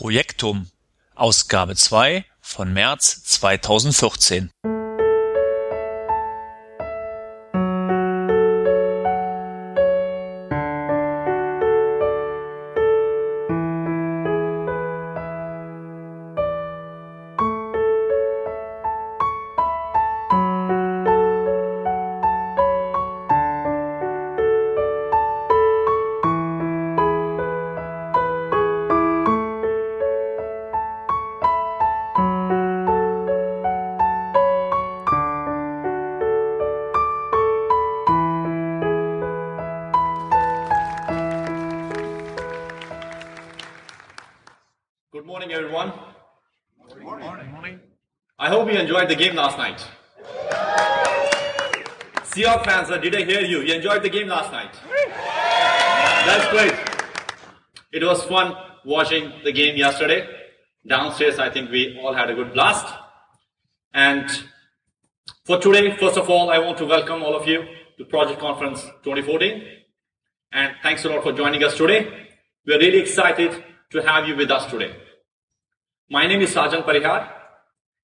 [0.00, 0.66] Projektum
[1.14, 4.50] Ausgabe 2 von März 2014
[49.10, 49.84] the game last night?
[52.30, 53.60] Seahawks fans, did I hear you?
[53.60, 54.72] You enjoyed the game last night?
[56.26, 56.74] That's great.
[57.92, 60.28] It was fun watching the game yesterday.
[60.86, 62.86] Downstairs, I think we all had a good blast.
[63.92, 64.30] And
[65.44, 67.64] for today, first of all, I want to welcome all of you
[67.98, 69.64] to Project Conference 2014.
[70.52, 72.28] And thanks a lot for joining us today.
[72.64, 74.94] We're really excited to have you with us today.
[76.08, 77.39] My name is Sajan Parihar,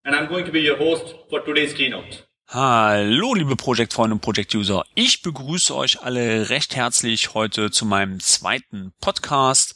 [0.06, 2.24] and I'm going to be your host for today's keynote.
[2.48, 4.84] Hallo, liebe Projektfreunde und Projekt-User.
[4.94, 9.74] Ich begrüße euch alle recht herzlich heute zu meinem zweiten Podcast.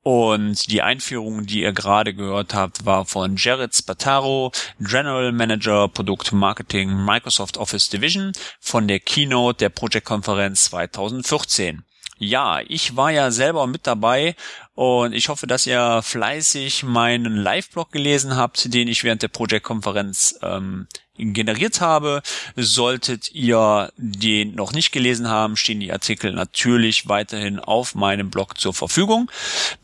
[0.00, 6.32] Und die Einführung, die ihr gerade gehört habt, war von Jared Spataro, General Manager Produkt
[6.32, 11.84] Marketing Microsoft Office Division von der Keynote der Projektkonferenz 2014.
[12.18, 14.36] Ja, ich war ja selber mit dabei
[14.76, 20.38] und ich hoffe, dass ihr fleißig meinen Live-Blog gelesen habt, den ich während der Project-Konferenz
[20.42, 20.86] ähm,
[21.18, 22.22] generiert habe.
[22.56, 28.58] Solltet ihr den noch nicht gelesen haben, stehen die Artikel natürlich weiterhin auf meinem Blog
[28.58, 29.30] zur Verfügung.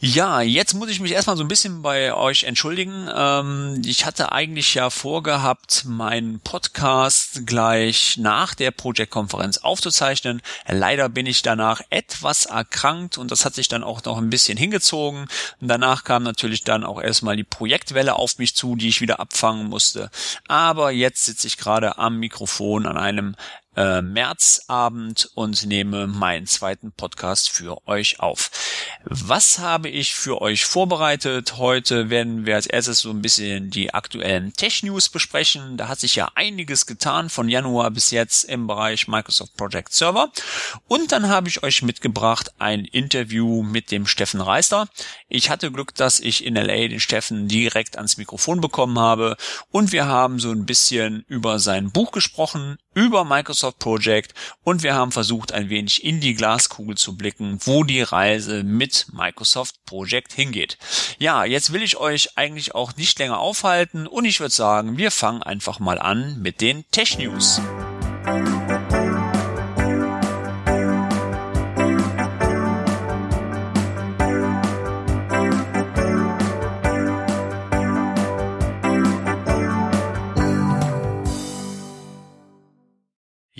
[0.08, 3.10] Ja, jetzt muss ich mich erstmal so ein bisschen bei euch entschuldigen.
[3.12, 10.44] Ähm, ich hatte eigentlich ja vorgehabt, meinen Podcast gleich nach der Project-Konferenz aufzuzeichnen.
[10.68, 14.60] Leider bin ich danach etwas erkrankt und das hat sich dann auch noch ein bisschen
[14.60, 15.28] hingezogen.
[15.60, 19.70] Danach kam natürlich dann auch erstmal die Projektwelle auf mich zu, die ich wieder abfangen
[19.70, 20.12] musste.
[20.48, 23.36] Aber jetzt sitze ich gerade am Mikrofon an einem
[23.76, 28.52] äh, Märzabend und nehme meinen zweiten Podcast für euch auf.
[29.04, 31.58] Was habe ich für euch vorbereitet?
[31.58, 35.78] Heute werden wir als erstes so ein bisschen die aktuellen Tech-News besprechen.
[35.78, 40.32] Da hat sich ja einiges getan von Januar bis jetzt im Bereich Microsoft Project Server.
[40.88, 44.88] Und dann habe ich euch mitgebracht ein Interview mit dem Steffen Reister.
[45.28, 49.38] Ich hatte Glück, dass ich in LA den Steffen direkt ans Mikrofon bekommen habe
[49.72, 54.34] und wir haben so ein bisschen über sein Buch gesprochen, über Microsoft Project
[54.64, 59.08] und wir haben versucht, ein wenig in die Glaskugel zu blicken, wo die Reise mit
[59.12, 60.78] Microsoft Project hingeht.
[61.20, 65.12] Ja, jetzt will ich euch eigentlich auch nicht länger aufhalten und ich würde sagen, wir
[65.12, 67.62] fangen einfach mal an mit den Tech News.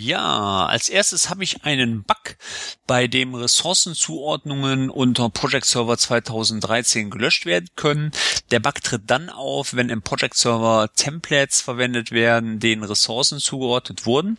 [0.06, 2.38] Ja, als erstes habe ich einen Bug,
[2.86, 8.12] bei dem Ressourcenzuordnungen unter Project Server 2013 gelöscht werden können.
[8.52, 14.06] Der Bug tritt dann auf, wenn im Project Server Templates verwendet werden, denen Ressourcen zugeordnet
[14.06, 14.38] wurden.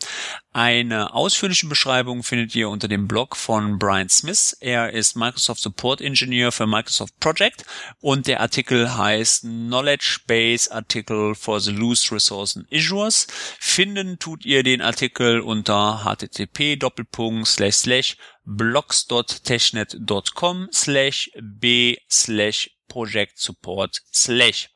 [0.56, 4.56] Eine ausführliche Beschreibung findet ihr unter dem Blog von Brian Smith.
[4.60, 7.66] Er ist Microsoft Support Engineer für Microsoft Project
[8.00, 13.26] und der Artikel heißt Knowledge Base Article for the Loose Resource Issuers.
[13.60, 16.78] Finden tut ihr den Artikel unter http
[18.46, 24.70] blogs.technet.com slash b slash project support slash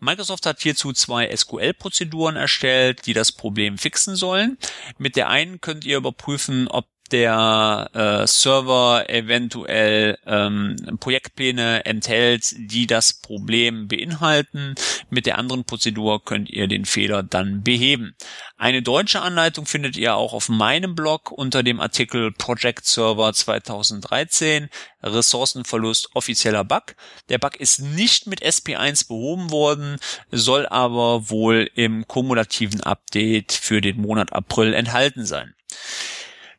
[0.00, 4.58] Microsoft hat hierzu zwei SQL-Prozeduren erstellt, die das Problem fixen sollen.
[4.98, 12.86] Mit der einen könnt ihr überprüfen, ob der äh, Server eventuell ähm, Projektpläne enthält, die
[12.86, 14.74] das Problem beinhalten.
[15.10, 18.14] Mit der anderen Prozedur könnt ihr den Fehler dann beheben.
[18.56, 24.68] Eine deutsche Anleitung findet ihr auch auf meinem Blog unter dem Artikel Project Server 2013
[25.02, 26.96] Ressourcenverlust offizieller Bug.
[27.28, 29.98] Der Bug ist nicht mit SP1 behoben worden,
[30.30, 35.54] soll aber wohl im kumulativen Update für den Monat April enthalten sein.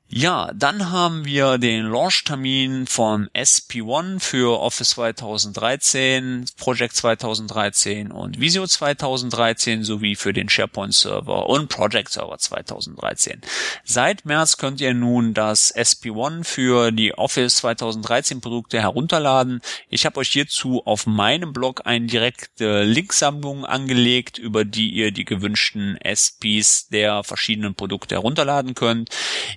[0.10, 8.66] Ja, dann haben wir den Launch-Termin von SP1 für Office 2013, Project 2013 und Visio
[8.66, 13.42] 2013 sowie für den SharePoint Server und Project Server 2013.
[13.84, 19.60] Seit März könnt ihr nun das SP1 für die Office 2013 Produkte herunterladen.
[19.90, 25.26] Ich habe euch hierzu auf meinem Blog eine direkte Linksammlung angelegt, über die ihr die
[25.26, 29.10] gewünschten SPs der verschiedenen Produkte herunterladen könnt.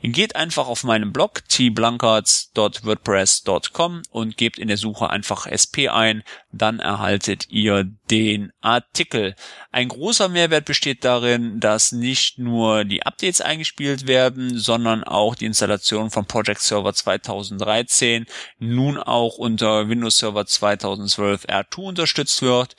[0.03, 6.81] Geht einfach auf meinem Blog tblankards.wordpress.com und gebt in der Suche einfach SP ein, dann
[6.81, 9.35] erhaltet ihr den Artikel.
[9.71, 15.47] Ein großer Mehrwert besteht darin, dass nicht nur die Updates eingespielt werden, sondern auch die
[15.47, 18.27] Installation von Project Server 2013
[18.59, 22.77] nun auch unter Windows Server 2012 R2 unterstützt wird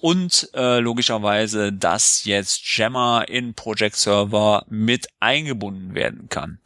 [0.00, 6.58] und äh, logischerweise, dass jetzt Gemma in Project Server mit eingebunden werden kann.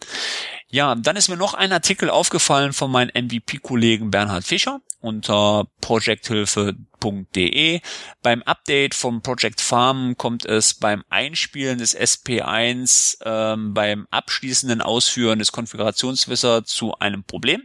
[0.74, 7.80] Ja, dann ist mir noch ein Artikel aufgefallen von meinem MVP-Kollegen Bernhard Fischer unter projekthilfe.de.
[8.22, 15.38] Beim Update vom Project Farm kommt es beim Einspielen des SP1 ähm, beim abschließenden Ausführen
[15.38, 17.62] des Konfigurationswisser zu einem Problem.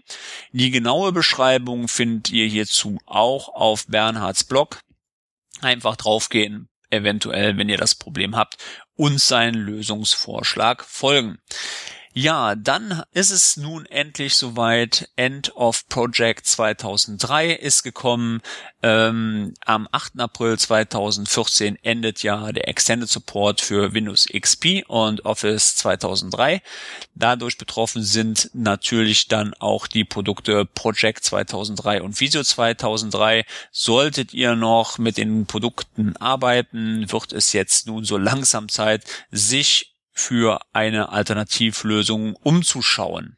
[0.51, 4.81] Die genaue Beschreibung findet ihr hierzu auch auf Bernhards Blog.
[5.61, 8.57] Einfach draufgehen, eventuell, wenn ihr das Problem habt,
[8.93, 11.39] und seinen Lösungsvorschlag folgen.
[12.13, 15.09] Ja, dann ist es nun endlich soweit.
[15.15, 18.41] End of Project 2003 ist gekommen.
[18.81, 20.19] Ähm, am 8.
[20.19, 26.63] April 2014 endet ja der Extended Support für Windows XP und Office 2003.
[27.13, 33.45] Dadurch betroffen sind natürlich dann auch die Produkte Project 2003 und Visio 2003.
[33.71, 39.95] Solltet ihr noch mit den Produkten arbeiten, wird es jetzt nun so langsam Zeit, sich
[40.19, 43.37] für eine Alternativlösung umzuschauen.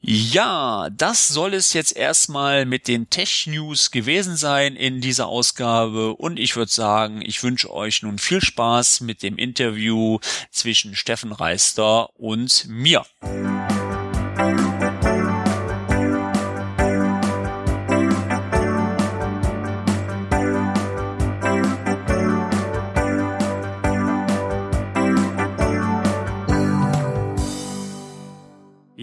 [0.00, 6.14] Ja, das soll es jetzt erstmal mit den Tech News gewesen sein in dieser Ausgabe
[6.14, 10.18] und ich würde sagen, ich wünsche euch nun viel Spaß mit dem Interview
[10.50, 13.04] zwischen Steffen Reister und mir.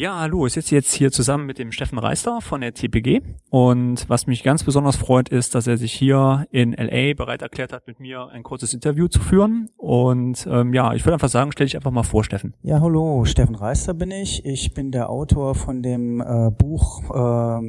[0.03, 4.03] Ja, hallo, ich sitze jetzt hier zusammen mit dem Steffen Reister von der TPG und
[4.09, 7.87] was mich ganz besonders freut, ist, dass er sich hier in LA bereit erklärt hat,
[7.87, 11.67] mit mir ein kurzes Interview zu führen und ähm, ja, ich würde einfach sagen, stell
[11.67, 12.53] dich einfach mal vor, Steffen.
[12.63, 14.45] Ja, hallo, Steffen Reister bin ich.
[14.45, 17.61] Ich bin der Autor von dem äh, Buch äh,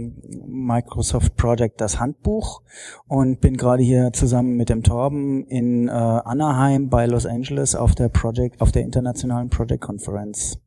[0.44, 2.62] Microsoft Project, das Handbuch
[3.06, 7.94] und bin gerade hier zusammen mit dem Torben in äh, Anaheim bei Los Angeles auf
[7.94, 10.58] der Project, auf der internationalen Project Conference.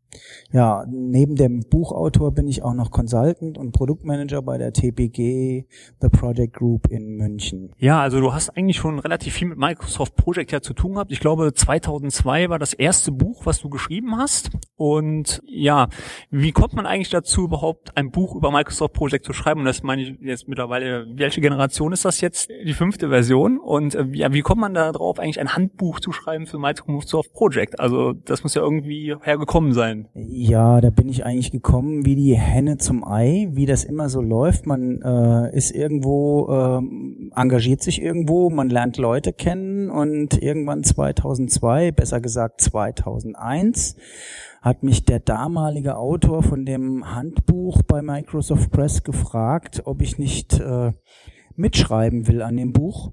[0.52, 5.66] Ja, neben dem Buchautor bin ich auch noch Consultant und Produktmanager bei der TPG
[6.02, 7.72] The Project Group in München.
[7.78, 11.12] Ja, also du hast eigentlich schon relativ viel mit Microsoft Project ja zu tun gehabt.
[11.12, 14.52] Ich glaube, 2002 war das erste Buch, was du geschrieben hast.
[14.76, 15.88] Und ja,
[16.30, 19.62] wie kommt man eigentlich dazu, überhaupt ein Buch über Microsoft Project zu schreiben?
[19.62, 22.50] Und das meine ich jetzt mittlerweile, welche Generation ist das jetzt?
[22.50, 23.58] Die fünfte Version.
[23.58, 27.34] Und äh, ja, wie kommt man da drauf, eigentlich ein Handbuch zu schreiben für Microsoft
[27.34, 27.80] Project?
[27.80, 30.07] Also das muss ja irgendwie hergekommen sein.
[30.14, 34.22] Ja, da bin ich eigentlich gekommen wie die Henne zum Ei, wie das immer so
[34.22, 34.66] läuft.
[34.66, 41.92] Man äh, ist irgendwo, äh, engagiert sich irgendwo, man lernt Leute kennen und irgendwann 2002,
[41.92, 43.96] besser gesagt 2001,
[44.62, 50.60] hat mich der damalige Autor von dem Handbuch bei Microsoft Press gefragt, ob ich nicht
[50.60, 50.92] äh,
[51.56, 53.12] mitschreiben will an dem Buch.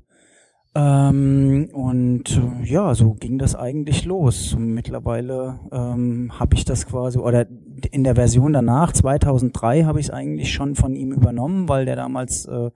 [0.76, 4.56] Ähm, und äh, ja, so ging das eigentlich los.
[4.58, 7.46] Mittlerweile ähm, habe ich das quasi, oder
[7.92, 11.94] in der Version danach, 2003, habe ich es eigentlich schon von ihm übernommen, weil der
[11.94, 12.70] damals äh,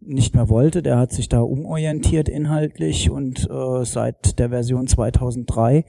[0.00, 0.82] nicht mehr wollte.
[0.82, 5.84] Der hat sich da umorientiert inhaltlich und äh, seit der Version 2003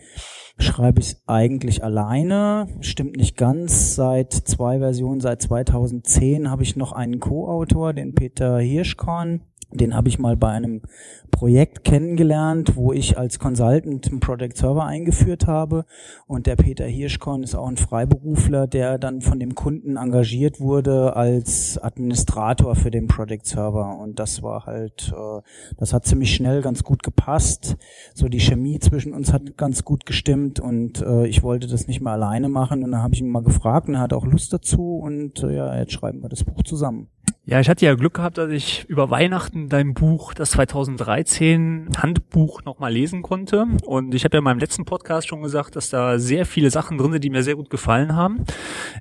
[0.60, 2.68] schreibe ich es eigentlich alleine.
[2.82, 3.96] Stimmt nicht ganz.
[3.96, 10.08] Seit zwei Versionen, seit 2010 habe ich noch einen Co-Autor, den Peter Hirschkorn Den habe
[10.08, 10.82] ich mal bei einem
[11.30, 15.86] Projekt kennengelernt, wo ich als Consultant einen Project Server eingeführt habe.
[16.26, 21.16] Und der Peter Hirschkorn ist auch ein Freiberufler, der dann von dem Kunden engagiert wurde
[21.16, 24.00] als Administrator für den Project Server.
[24.00, 25.42] Und das war halt, äh,
[25.78, 27.76] das hat ziemlich schnell ganz gut gepasst.
[28.14, 32.00] So die Chemie zwischen uns hat ganz gut gestimmt und äh, ich wollte das nicht
[32.00, 32.84] mehr alleine machen.
[32.86, 34.98] Und dann habe ich ihn mal gefragt und er hat auch Lust dazu.
[34.98, 37.10] Und äh, ja, jetzt schreiben wir das Buch zusammen.
[37.50, 42.66] Ja, ich hatte ja Glück gehabt, dass ich über Weihnachten dein Buch, das 2013 Handbuch,
[42.66, 43.66] nochmal lesen konnte.
[43.86, 46.98] Und ich habe ja in meinem letzten Podcast schon gesagt, dass da sehr viele Sachen
[46.98, 48.44] drin sind, die mir sehr gut gefallen haben.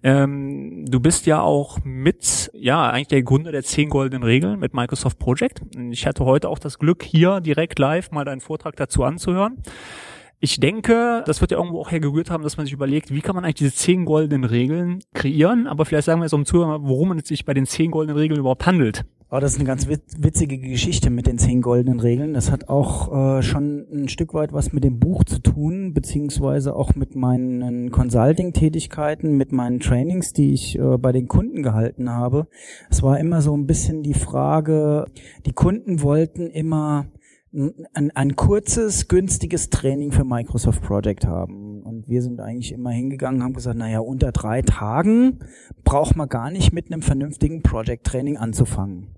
[0.04, 4.74] Ähm, du bist ja auch mit, ja, eigentlich der Gründer der zehn goldenen Regeln mit
[4.74, 5.62] Microsoft Project.
[5.90, 9.56] Ich hatte heute auch das Glück, hier direkt live mal deinen Vortrag dazu anzuhören.
[10.38, 13.34] Ich denke, das wird ja irgendwo auch hergerührt haben, dass man sich überlegt, wie kann
[13.34, 17.12] man eigentlich diese zehn goldenen Regeln kreieren, aber vielleicht sagen wir jetzt um Zuhörer, worum
[17.12, 19.06] es sich bei den zehn goldenen Regeln überhaupt handelt.
[19.28, 22.32] Oh, das ist eine ganz witzige Geschichte mit den zehn goldenen Regeln.
[22.32, 26.76] Das hat auch äh, schon ein Stück weit was mit dem Buch zu tun, beziehungsweise
[26.76, 32.46] auch mit meinen Consulting-Tätigkeiten, mit meinen Trainings, die ich äh, bei den Kunden gehalten habe.
[32.88, 35.06] Es war immer so ein bisschen die Frage,
[35.44, 37.06] die Kunden wollten immer
[37.52, 41.82] ein, ein kurzes, günstiges Training für Microsoft Project haben.
[41.82, 45.38] Und wir sind eigentlich immer hingegangen, haben gesagt, naja, unter drei Tagen
[45.84, 49.08] braucht man gar nicht mit einem vernünftigen Project Training anzufangen.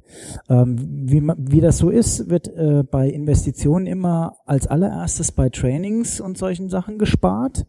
[0.48, 6.20] Ähm, wie, wie das so ist, wird äh, bei Investitionen immer als allererstes bei Trainings
[6.20, 7.66] und solchen Sachen gespart.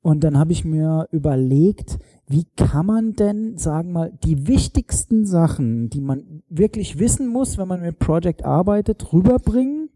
[0.00, 5.88] Und dann habe ich mir überlegt, wie kann man denn, sagen mal, die wichtigsten Sachen,
[5.88, 9.88] die man wirklich wissen muss, wenn man mit Project arbeitet, rüberbringen?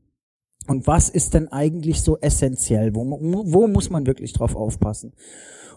[0.66, 2.94] Und was ist denn eigentlich so essentiell?
[2.94, 5.12] Wo, wo muss man wirklich drauf aufpassen?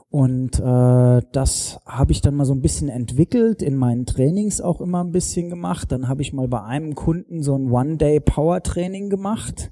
[0.10, 4.80] Und äh, das habe ich dann mal so ein bisschen entwickelt, in meinen Trainings auch
[4.80, 5.92] immer ein bisschen gemacht.
[5.92, 9.72] Dann habe ich mal bei einem Kunden so ein One-Day-Power-Training gemacht,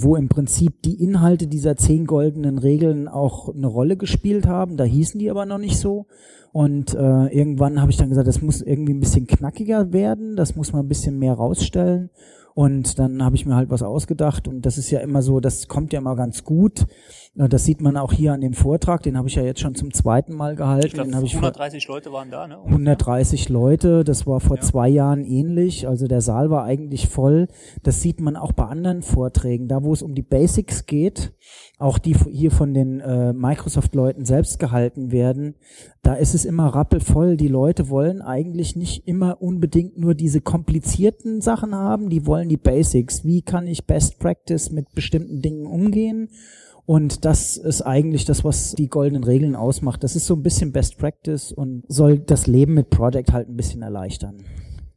[0.00, 4.76] wo im Prinzip die Inhalte dieser zehn goldenen Regeln auch eine Rolle gespielt haben.
[4.76, 6.06] Da hießen die aber noch nicht so.
[6.52, 10.56] Und äh, irgendwann habe ich dann gesagt, das muss irgendwie ein bisschen knackiger werden, das
[10.56, 12.10] muss man ein bisschen mehr rausstellen.
[12.56, 15.68] Und dann habe ich mir halt was ausgedacht und das ist ja immer so, das
[15.68, 16.86] kommt ja immer ganz gut.
[17.34, 19.92] Das sieht man auch hier an dem Vortrag, den habe ich ja jetzt schon zum
[19.92, 20.86] zweiten Mal gehalten.
[20.86, 22.56] Ich glaub, den hab 130 ich Leute waren da, ne?
[22.64, 24.62] 130 Leute, das war vor ja.
[24.62, 25.86] zwei Jahren ähnlich.
[25.86, 27.48] Also der Saal war eigentlich voll.
[27.82, 31.34] Das sieht man auch bei anderen Vorträgen, da wo es um die Basics geht,
[31.78, 35.56] auch die hier von den äh, Microsoft-Leuten selbst gehalten werden,
[36.02, 37.36] da ist es immer rappelvoll.
[37.36, 42.56] Die Leute wollen eigentlich nicht immer unbedingt nur diese komplizierten Sachen haben, die wollen die
[42.56, 43.24] Basics.
[43.24, 46.30] Wie kann ich Best Practice mit bestimmten Dingen umgehen?
[46.86, 50.04] Und das ist eigentlich das, was die goldenen Regeln ausmacht.
[50.04, 53.56] Das ist so ein bisschen Best Practice und soll das Leben mit Project halt ein
[53.56, 54.36] bisschen erleichtern.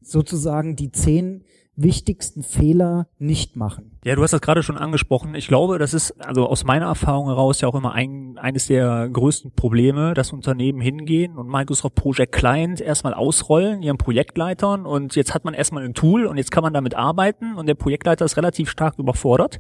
[0.02, 1.44] Sozusagen die zehn
[1.76, 3.92] wichtigsten Fehler nicht machen.
[4.06, 5.36] Ja, du hast das gerade schon angesprochen.
[5.36, 9.10] Ich glaube, das ist also aus meiner Erfahrung heraus ja auch immer ein, eines der
[9.12, 14.86] größten Probleme, dass Unternehmen hingehen und Microsoft Project Client erstmal ausrollen, ihren Projektleitern.
[14.86, 17.56] Und jetzt hat man erstmal ein Tool und jetzt kann man damit arbeiten.
[17.56, 19.60] Und der Projektleiter ist relativ stark überfordert,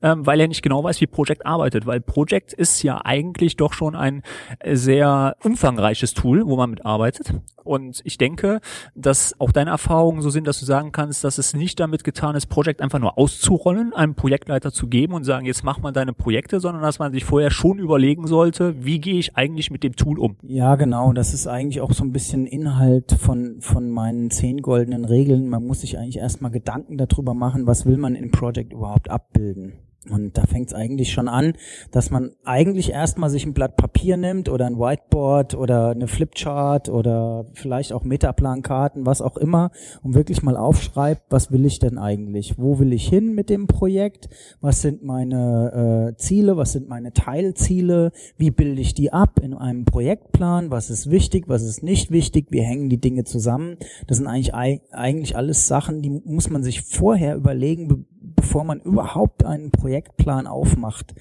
[0.00, 3.74] ähm, weil er nicht genau weiß, wie Project arbeitet, weil Project ist ja eigentlich doch
[3.74, 4.22] schon ein
[4.64, 7.34] sehr umfangreiches Tool, wo man mitarbeitet.
[7.64, 8.60] Und ich denke,
[8.94, 12.36] dass auch deine Erfahrungen so sind, dass du sagen kannst, dass es nicht damit getan
[12.36, 15.92] ist, Project einfach nur auszurollen, Vertrauen einem Projektleiter zu geben und sagen, jetzt mach mal
[15.92, 19.82] deine Projekte, sondern dass man sich vorher schon überlegen sollte, wie gehe ich eigentlich mit
[19.82, 20.36] dem Tool um?
[20.42, 21.12] Ja, genau.
[21.12, 25.48] Das ist eigentlich auch so ein bisschen Inhalt von, von meinen zehn goldenen Regeln.
[25.48, 29.74] Man muss sich eigentlich erstmal Gedanken darüber machen, was will man im Projekt überhaupt abbilden.
[30.10, 31.54] Und da fängt es eigentlich schon an,
[31.90, 36.90] dass man eigentlich erstmal sich ein Blatt Papier nimmt oder ein Whiteboard oder eine Flipchart
[36.90, 39.70] oder vielleicht auch Metaplankarten, was auch immer,
[40.02, 42.58] und wirklich mal aufschreibt, was will ich denn eigentlich?
[42.58, 44.28] Wo will ich hin mit dem Projekt?
[44.60, 46.56] Was sind meine äh, Ziele?
[46.56, 48.12] Was sind meine Teilziele?
[48.36, 50.70] Wie bilde ich die ab in einem Projektplan?
[50.70, 51.44] Was ist wichtig?
[51.48, 52.48] Was ist nicht wichtig?
[52.50, 53.78] Wie hängen die Dinge zusammen?
[54.06, 58.06] Das sind eigentlich, eigentlich alles Sachen, die muss man sich vorher überlegen,
[58.36, 61.14] bevor man überhaupt einen Projektplan aufmacht.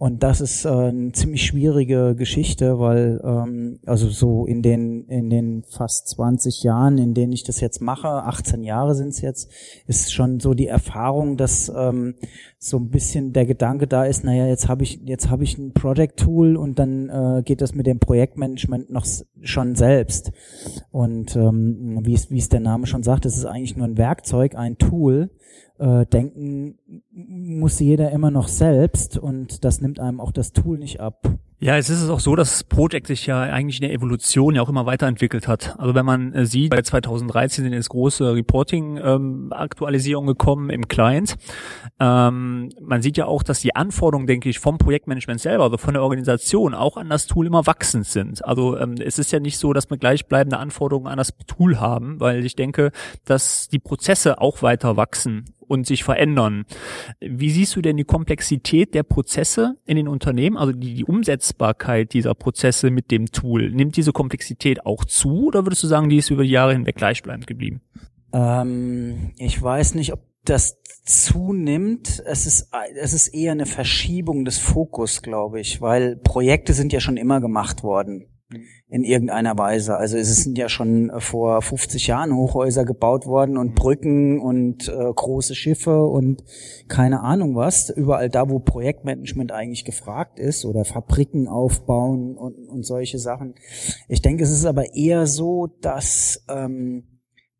[0.00, 5.28] Und das ist äh, eine ziemlich schwierige Geschichte, weil ähm, also so in den in
[5.28, 9.50] den fast 20 Jahren, in denen ich das jetzt mache, 18 Jahre sind es jetzt,
[9.88, 12.14] ist schon so die Erfahrung, dass ähm,
[12.60, 15.72] so ein bisschen der Gedanke da ist, naja, jetzt habe ich jetzt habe ich ein
[15.72, 19.06] Project Tool und dann äh, geht das mit dem Projektmanagement noch
[19.42, 20.30] schon selbst.
[20.92, 23.98] Und ähm, wie es wie es der Name schon sagt, es ist eigentlich nur ein
[23.98, 25.30] Werkzeug, ein Tool.
[25.78, 26.78] Äh, denken
[27.12, 31.38] muss jeder immer noch selbst und das nimmt einem auch das Tool nicht ab.
[31.60, 34.62] Ja, es ist auch so, dass das Project sich ja eigentlich in der Evolution ja
[34.62, 35.74] auch immer weiterentwickelt hat.
[35.76, 41.34] Also wenn man äh, sieht, bei 2013 sind jetzt große Reporting-Aktualisierungen ähm, gekommen im Client.
[41.98, 45.94] Ähm, man sieht ja auch, dass die Anforderungen, denke ich, vom Projektmanagement selber, also von
[45.94, 48.44] der Organisation auch an das Tool immer wachsend sind.
[48.44, 52.20] Also ähm, es ist ja nicht so, dass wir gleichbleibende Anforderungen an das Tool haben,
[52.20, 52.92] weil ich denke,
[53.24, 56.64] dass die Prozesse auch weiter wachsen und sich verändern.
[57.20, 61.04] Wie siehst du denn die Komplexität der Prozesse in den Unternehmen, also die, die
[61.48, 63.70] Umsetzbarkeit dieser Prozesse mit dem Tool?
[63.70, 66.96] Nimmt diese Komplexität auch zu oder würdest du sagen, die ist über die Jahre hinweg
[66.96, 67.80] gleichbleibend geblieben?
[68.32, 72.22] Ähm, ich weiß nicht, ob das zunimmt.
[72.26, 77.00] Es ist, es ist eher eine Verschiebung des Fokus, glaube ich, weil Projekte sind ja
[77.00, 78.26] schon immer gemacht worden
[78.88, 79.96] in irgendeiner Weise.
[79.96, 85.12] Also es sind ja schon vor 50 Jahren Hochhäuser gebaut worden und Brücken und äh,
[85.14, 86.42] große Schiffe und
[86.88, 87.90] keine Ahnung was.
[87.90, 93.54] Überall da, wo Projektmanagement eigentlich gefragt ist oder Fabriken aufbauen und, und solche Sachen.
[94.08, 97.17] Ich denke, es ist aber eher so, dass ähm,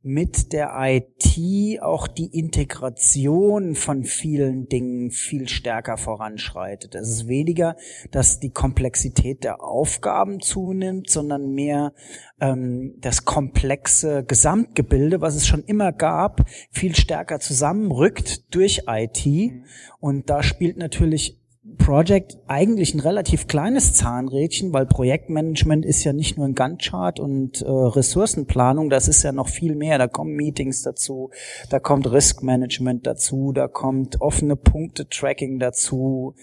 [0.09, 6.95] mit der IT auch die Integration von vielen Dingen viel stärker voranschreitet.
[6.95, 7.77] Es ist weniger,
[8.11, 11.93] dass die Komplexität der Aufgaben zunimmt, sondern mehr
[12.41, 19.27] ähm, das komplexe Gesamtgebilde, was es schon immer gab, viel stärker zusammenrückt durch IT.
[19.27, 19.65] Mhm.
[20.01, 21.39] Und da spielt natürlich
[21.79, 27.63] Project eigentlich ein relativ kleines Zahnrädchen, weil Projektmanagement ist ja nicht nur ein Gantt-Chart und
[27.63, 29.99] äh, Ressourcenplanung, das ist ja noch viel mehr.
[29.99, 31.31] Da kommen Meetings dazu,
[31.71, 36.35] da kommt Risk-Management dazu, da kommt offene Punkte-Tracking dazu,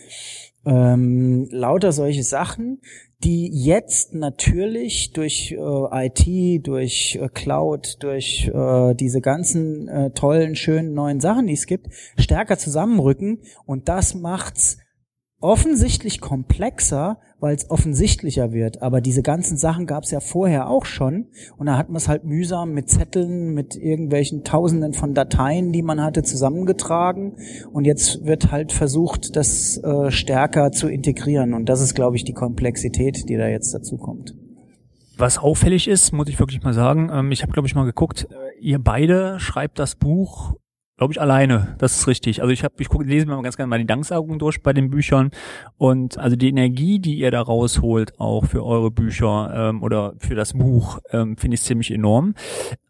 [0.65, 2.82] ähm, lauter solche Sachen,
[3.24, 10.56] die jetzt natürlich durch äh, IT, durch äh, Cloud, durch äh, diese ganzen äh, tollen,
[10.56, 11.88] schönen neuen Sachen, die es gibt,
[12.18, 14.77] stärker zusammenrücken und das macht's
[15.46, 18.82] offensichtlich komplexer, weil es offensichtlicher wird.
[18.82, 21.28] Aber diese ganzen Sachen gab es ja vorher auch schon.
[21.58, 25.84] Und da hat man es halt mühsam mit Zetteln, mit irgendwelchen Tausenden von Dateien, die
[25.84, 27.38] man hatte, zusammengetragen.
[27.72, 31.54] Und jetzt wird halt versucht, das äh, stärker zu integrieren.
[31.54, 34.34] Und das ist, glaube ich, die Komplexität, die da jetzt dazu kommt.
[35.18, 38.28] Was auffällig ist, muss ich wirklich mal sagen, ähm, ich habe, glaube ich, mal geguckt,
[38.32, 40.56] äh, ihr beide schreibt das Buch
[40.98, 42.42] Glaube ich alleine, das ist richtig.
[42.42, 44.72] Also ich habe, ich gucke, lese mir mal ganz gerne mal die Danksagungen durch bei
[44.72, 45.32] den Büchern
[45.78, 50.36] und also die Energie, die ihr da rausholt, auch für eure Bücher ähm, oder für
[50.36, 52.34] das Buch, ähm, finde ich ziemlich enorm.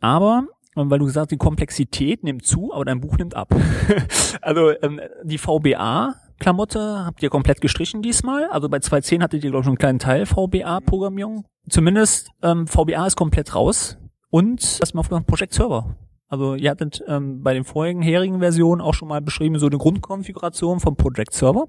[0.02, 0.44] Aber
[0.76, 3.56] ähm, weil du gesagt hast, die Komplexität nimmt zu, aber dein Buch nimmt ab.
[4.42, 8.46] also ähm, die VBA Klamotte habt ihr komplett gestrichen diesmal.
[8.52, 11.46] Also bei 2.10 hattet ihr, glaube ich, schon einen kleinen Teil VBA-Programmierung.
[11.70, 13.98] Zumindest ähm, VBA ist komplett raus.
[14.30, 15.96] Und das mal auf dem Projekt Server.
[16.36, 19.78] Also ihr hattet ähm, bei den vorherigen herigen Versionen auch schon mal beschrieben, so eine
[19.78, 21.68] Grundkonfiguration vom Project Server.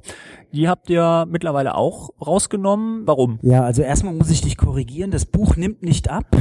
[0.53, 3.07] Die habt ihr mittlerweile auch rausgenommen.
[3.07, 3.39] Warum?
[3.43, 5.13] Ja, also erstmal muss ich dich korrigieren.
[5.13, 6.37] Das Buch nimmt nicht ab.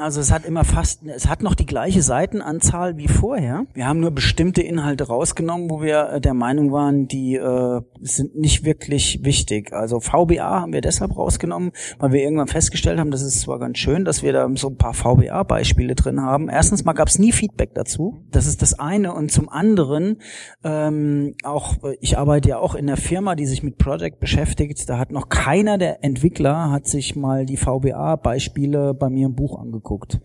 [0.00, 3.66] Also es hat immer fast, es hat noch die gleiche Seitenanzahl wie vorher.
[3.74, 8.34] Wir haben nur bestimmte Inhalte rausgenommen, wo wir äh, der Meinung waren, die äh, sind
[8.34, 9.74] nicht wirklich wichtig.
[9.74, 13.76] Also VBA haben wir deshalb rausgenommen, weil wir irgendwann festgestellt haben, das ist zwar ganz
[13.76, 16.48] schön, dass wir da so ein paar VBA-Beispiele drin haben.
[16.48, 18.24] Erstens mal gab es nie Feedback dazu.
[18.30, 19.12] Das ist das eine.
[19.12, 20.16] Und zum anderen,
[20.64, 24.88] ähm, auch ich arbeite ja auch in der Firma, die sich mit Project beschäftigt.
[24.88, 29.58] Da hat noch keiner der Entwickler hat sich mal die VBA-Beispiele bei mir im Buch
[29.58, 30.20] angeguckt angeguckt.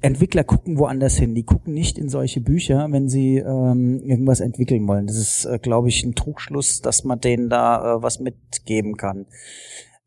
[0.00, 1.34] Entwickler gucken woanders hin.
[1.34, 5.08] Die gucken nicht in solche Bücher, wenn sie ähm, irgendwas entwickeln wollen.
[5.08, 9.26] Das ist, äh, glaube ich, ein Trugschluss, dass man denen da äh, was mitgeben kann.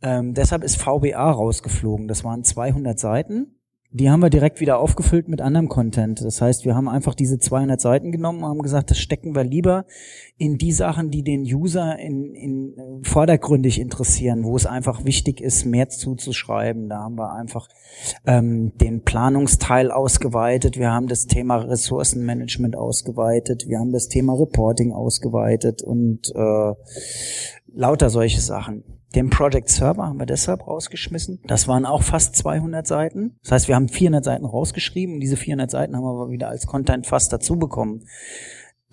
[0.01, 2.07] Ähm, deshalb ist VBA rausgeflogen.
[2.07, 3.55] Das waren 200 Seiten
[3.93, 6.23] die haben wir direkt wieder aufgefüllt mit anderem Content.
[6.23, 9.43] Das heißt, wir haben einfach diese 200 Seiten genommen und haben gesagt, das stecken wir
[9.43, 9.85] lieber
[10.37, 15.41] in die Sachen, die den User in, in äh, vordergründig interessieren, wo es einfach wichtig
[15.41, 16.87] ist, mehr zuzuschreiben.
[16.87, 17.67] Da haben wir einfach
[18.25, 20.77] ähm, den Planungsteil ausgeweitet.
[20.77, 23.67] Wir haben das Thema Ressourcenmanagement ausgeweitet.
[23.67, 26.73] Wir haben das Thema Reporting ausgeweitet und äh,
[27.73, 29.00] lauter solche Sachen.
[29.15, 31.39] Den Project Server haben wir deshalb rausgeschmissen.
[31.45, 33.37] Das waren auch fast 200 Seiten.
[33.43, 36.47] Das heißt, wir haben 400 Seiten rausgeschrieben und diese 400 Seiten haben wir aber wieder
[36.47, 38.05] als Content fast dazu bekommen.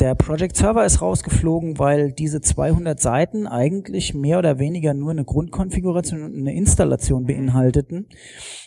[0.00, 5.24] Der Project Server ist rausgeflogen, weil diese 200 Seiten eigentlich mehr oder weniger nur eine
[5.24, 8.06] Grundkonfiguration und eine Installation beinhalteten.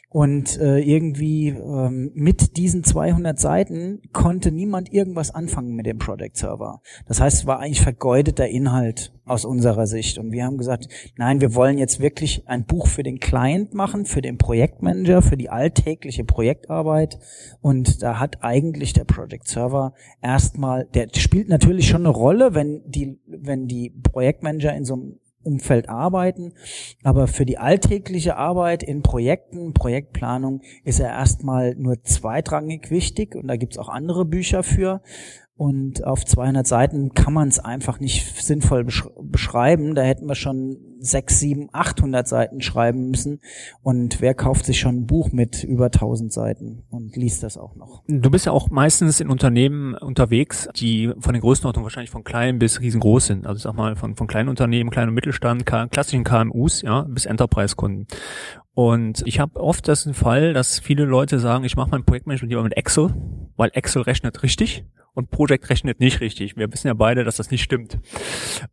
[0.10, 6.36] Und äh, irgendwie ähm, mit diesen 200 Seiten konnte niemand irgendwas anfangen mit dem Project
[6.36, 6.82] Server.
[7.08, 10.18] Das heißt, es war eigentlich vergeudeter Inhalt aus unserer Sicht.
[10.18, 14.06] Und wir haben gesagt, nein, wir wollen jetzt wirklich ein Buch für den Client machen,
[14.06, 17.20] für den Projektmanager, für die alltägliche Projektarbeit.
[17.62, 22.82] Und da hat eigentlich der Project Server erstmal, der spielt natürlich schon eine Rolle, wenn
[22.86, 26.54] die, wenn die Projektmanager in so einem Umfeld arbeiten.
[27.04, 33.48] Aber für die alltägliche Arbeit in Projekten, Projektplanung ist er erstmal nur zweitrangig wichtig und
[33.48, 35.02] da gibt's auch andere Bücher für.
[35.56, 39.94] Und auf 200 Seiten kann man es einfach nicht sinnvoll besch beschreiben.
[39.94, 43.42] Da hätten wir schon 6, 7, 800 Seiten schreiben müssen.
[43.84, 47.76] Und wer kauft sich schon ein Buch mit über 1000 Seiten und liest das auch
[47.76, 48.04] noch?
[48.08, 52.58] Du bist ja auch meistens in Unternehmen unterwegs, die von den Größenordnungen wahrscheinlich von klein
[52.58, 53.46] bis riesengroß sind.
[53.46, 58.08] Also sag mal von, von kleinen Unternehmen, kleinen Mittelstand, klassischen KMUs, ja, bis Enterprise-Kunden.
[58.74, 62.64] Und ich habe oft das Fall, dass viele Leute sagen, ich mache mein Projektmanagement lieber
[62.64, 63.14] mit Excel,
[63.58, 66.56] weil Excel rechnet richtig und Project rechnet nicht richtig.
[66.56, 68.00] Wir wissen ja beide, dass das nicht stimmt.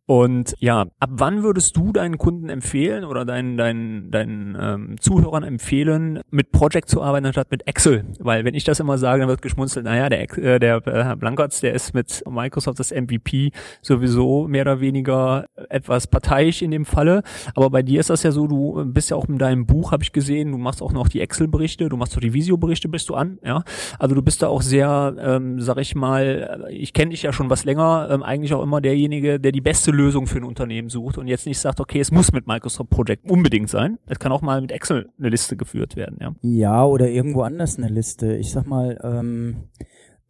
[0.05, 5.43] Und ja, ab wann würdest du deinen Kunden empfehlen oder deinen, deinen, deinen ähm, Zuhörern
[5.43, 8.05] empfehlen, mit Project zu arbeiten anstatt mit Excel?
[8.19, 11.17] Weil wenn ich das immer sage, dann wird geschmunzelt, naja, der, äh, der äh, Herr
[11.17, 16.85] Blankertz, der ist mit Microsoft das MVP sowieso mehr oder weniger etwas parteiisch in dem
[16.85, 17.23] Falle.
[17.53, 20.03] Aber bei dir ist das ja so, du bist ja auch in deinem Buch, habe
[20.03, 23.15] ich gesehen, du machst auch noch die Excel-Berichte, du machst auch die Visio-Berichte, bist du
[23.15, 23.63] an, ja.
[23.97, 27.33] Also du bist da auch sehr, ähm, sag ich mal, äh, ich kenne dich ja
[27.33, 30.89] schon was länger, ähm, eigentlich auch immer derjenige, der die beste Lösung für ein Unternehmen
[30.89, 33.97] sucht und jetzt nicht sagt, okay, es muss mit Microsoft Project unbedingt sein.
[34.07, 36.35] Es kann auch mal mit Excel eine Liste geführt werden, ja.
[36.41, 38.35] Ja, oder irgendwo anders eine Liste.
[38.35, 39.69] Ich sag mal, ähm,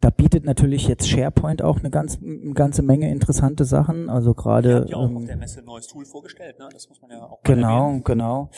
[0.00, 4.08] da bietet natürlich jetzt SharePoint auch eine, ganz, eine ganze Menge interessante Sachen.
[4.08, 4.86] Also gerade.
[4.88, 6.68] Ja auch ähm, auf der Messe ein neues Tool vorgestellt, ne?
[6.72, 7.42] Das muss man ja auch.
[7.42, 8.04] Genau, erwähnen.
[8.04, 8.50] genau.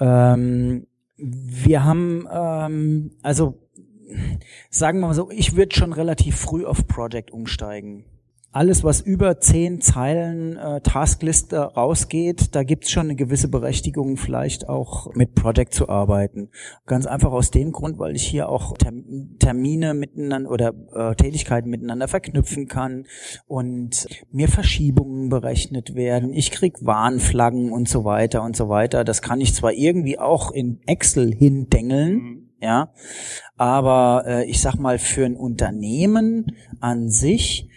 [0.00, 0.34] Ja.
[0.34, 3.63] Ähm, wir haben ähm, also
[4.70, 8.04] sagen wir mal so, ich würde schon relativ früh auf Project umsteigen.
[8.54, 14.68] Alles, was über zehn Zeilen äh, Taskliste rausgeht, da gibt's schon eine gewisse Berechtigung, vielleicht
[14.68, 16.50] auch mit Project zu arbeiten.
[16.86, 18.76] Ganz einfach aus dem Grund, weil ich hier auch
[19.40, 23.06] Termine miteinander oder äh, Tätigkeiten miteinander verknüpfen kann
[23.48, 26.32] und mir Verschiebungen berechnet werden.
[26.32, 29.02] Ich krieg Warnflaggen und so weiter und so weiter.
[29.02, 32.92] Das kann ich zwar irgendwie auch in Excel hindengeln, mhm ja.
[33.56, 37.68] Aber äh, ich sag mal, für ein Unternehmen an sich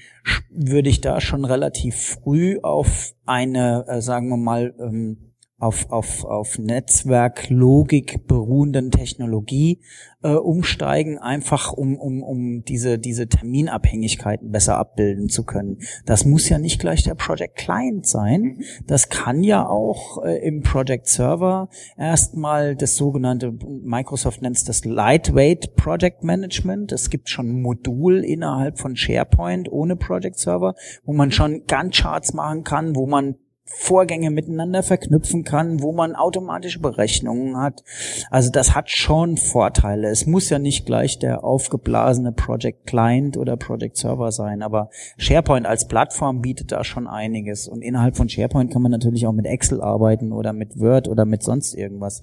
[0.50, 5.27] würde ich da schon relativ früh auf eine, äh, sagen wir mal, ähm,
[5.60, 9.82] auf, auf, auf Netzwerklogik beruhenden Technologie
[10.22, 15.80] äh, umsteigen, einfach um, um, um diese, diese Terminabhängigkeiten besser abbilden zu können.
[16.06, 18.42] Das muss ja nicht gleich der Project Client sein.
[18.42, 18.64] Mhm.
[18.86, 23.52] Das kann ja auch äh, im Project Server erstmal das sogenannte,
[23.84, 26.92] Microsoft nennt es das Lightweight Project Management.
[26.92, 32.34] Es gibt schon ein Modul innerhalb von SharePoint ohne Project Server, wo man schon Gantt-Charts
[32.34, 37.84] machen kann, wo man Vorgänge miteinander verknüpfen kann, wo man automatische Berechnungen hat.
[38.32, 40.10] Also das hat schon Vorteile.
[40.10, 45.66] Es muss ja nicht gleich der aufgeblasene Project Client oder Project Server sein, aber SharePoint
[45.66, 47.68] als Plattform bietet da schon einiges.
[47.68, 51.26] Und innerhalb von SharePoint kann man natürlich auch mit Excel arbeiten oder mit Word oder
[51.26, 52.22] mit sonst irgendwas.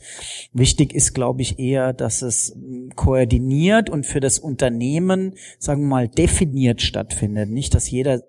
[0.52, 5.88] Wichtig ist, glaube ich, eher, dass es hm, koordiniert und für das Unternehmen, sagen wir
[5.88, 7.50] mal, definiert stattfindet.
[7.50, 8.22] Nicht, dass jeder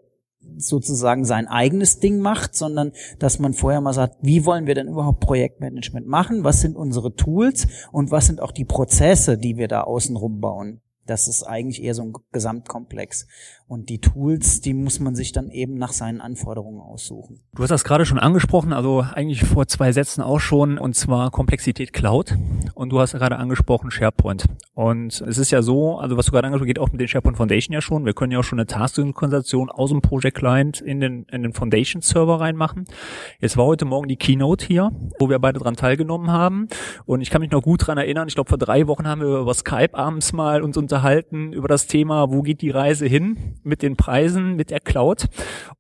[0.57, 4.87] sozusagen sein eigenes Ding macht, sondern dass man vorher mal sagt, wie wollen wir denn
[4.87, 6.43] überhaupt Projektmanagement machen?
[6.43, 10.81] Was sind unsere Tools und was sind auch die Prozesse, die wir da außenrum bauen?
[11.05, 13.27] Das ist eigentlich eher so ein Gesamtkomplex.
[13.67, 17.41] Und die Tools, die muss man sich dann eben nach seinen Anforderungen aussuchen.
[17.55, 21.31] Du hast das gerade schon angesprochen, also eigentlich vor zwei Sätzen auch schon, und zwar
[21.31, 22.37] Komplexität Cloud.
[22.75, 24.45] Und du hast gerade angesprochen SharePoint.
[24.73, 27.07] Und es ist ja so, also was du gerade angesprochen hast, geht auch mit den
[27.07, 28.05] SharePoint Foundation ja schon.
[28.05, 31.53] Wir können ja auch schon eine Task-Synchronisation aus dem Project Client in den, in den
[31.53, 32.85] Foundation Server reinmachen.
[33.39, 36.67] Jetzt war heute Morgen die Keynote hier, wo wir beide dran teilgenommen haben.
[37.05, 39.39] Und ich kann mich noch gut dran erinnern, ich glaube vor drei Wochen haben wir
[39.39, 43.55] über Skype abends mal uns unterhalten über das Thema, wo geht die Reise hin?
[43.65, 45.25] mit den Preisen, mit der Cloud.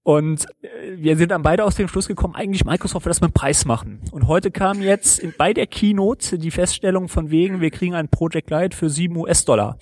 [0.03, 3.31] Und äh, wir sind dann beide aus dem Schluss gekommen, eigentlich Microsoft will das mit
[3.31, 4.01] dem Preis machen.
[4.11, 8.09] Und heute kam jetzt in, bei der Keynote die Feststellung von wegen, wir kriegen ein
[8.09, 9.77] Project Lite für 7 US-Dollar.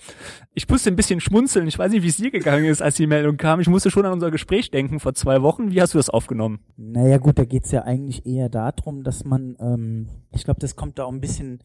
[0.54, 1.66] Ich musste ein bisschen schmunzeln.
[1.66, 3.58] Ich weiß nicht, wie es dir gegangen ist, als die Meldung kam.
[3.60, 5.72] Ich musste schon an unser Gespräch denken vor zwei Wochen.
[5.72, 6.60] Wie hast du das aufgenommen?
[6.76, 10.98] Naja gut, da geht's ja eigentlich eher darum, dass man, ähm, ich glaube, das kommt
[10.98, 11.60] da auch ein bisschen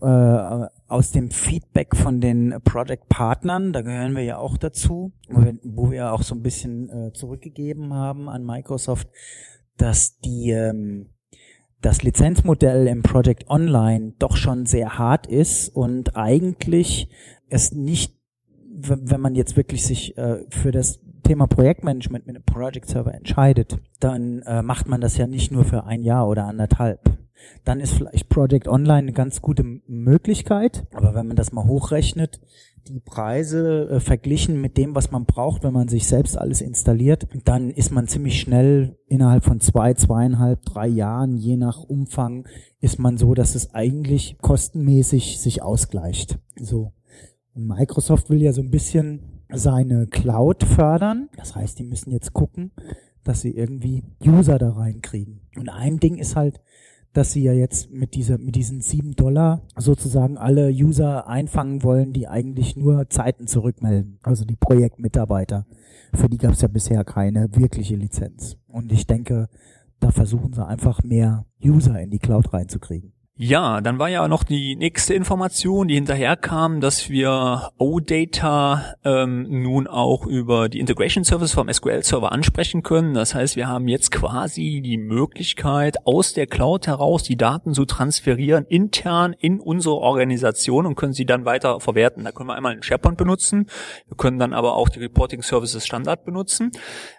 [0.00, 0.06] äh,
[0.90, 3.72] aus dem Feedback von den Project-Partnern.
[3.72, 8.28] Da gehören wir ja auch dazu, wo wir, auch so ein bisschen äh, zurückgegeben haben
[8.28, 9.08] an Microsoft,
[9.76, 11.10] dass die ähm,
[11.80, 17.08] das Lizenzmodell im Project Online doch schon sehr hart ist und eigentlich
[17.48, 18.20] es nicht
[18.82, 23.78] wenn man jetzt wirklich sich äh, für das Thema Projektmanagement mit einem Project Server entscheidet,
[23.98, 27.19] dann äh, macht man das ja nicht nur für ein Jahr oder anderthalb.
[27.64, 32.40] Dann ist vielleicht Project Online eine ganz gute Möglichkeit, aber wenn man das mal hochrechnet,
[32.88, 37.26] die Preise äh, verglichen mit dem, was man braucht, wenn man sich selbst alles installiert,
[37.44, 42.48] dann ist man ziemlich schnell innerhalb von zwei, zweieinhalb, drei Jahren, je nach Umfang,
[42.80, 46.38] ist man so, dass es eigentlich kostenmäßig sich ausgleicht.
[46.58, 46.92] So.
[47.54, 51.28] Und Microsoft will ja so ein bisschen seine Cloud fördern.
[51.36, 52.72] Das heißt, die müssen jetzt gucken,
[53.24, 55.40] dass sie irgendwie User da reinkriegen.
[55.56, 56.60] Und ein Ding ist halt,
[57.12, 62.12] dass sie ja jetzt mit dieser, mit diesen sieben Dollar sozusagen alle User einfangen wollen,
[62.12, 64.18] die eigentlich nur Zeiten zurückmelden.
[64.22, 65.66] Also die Projektmitarbeiter.
[66.14, 68.56] Für die gab es ja bisher keine wirkliche Lizenz.
[68.68, 69.48] Und ich denke,
[69.98, 73.12] da versuchen sie einfach mehr User in die Cloud reinzukriegen.
[73.42, 79.86] Ja, dann war ja noch die nächste Information, die hinterherkam, dass wir OData ähm, nun
[79.86, 83.14] auch über die Integration Service vom SQL Server ansprechen können.
[83.14, 87.86] Das heißt, wir haben jetzt quasi die Möglichkeit, aus der Cloud heraus die Daten zu
[87.86, 92.24] transferieren, intern in unsere Organisation und können sie dann weiter verwerten.
[92.24, 93.68] Da können wir einmal einen SharePoint benutzen,
[94.06, 96.72] wir können dann aber auch die Reporting Services Standard benutzen.